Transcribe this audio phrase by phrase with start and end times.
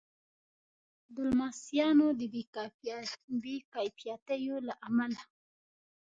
[1.13, 2.21] د لمسیانو د
[3.43, 3.53] بې
[3.99, 5.21] کفایتیو له امله.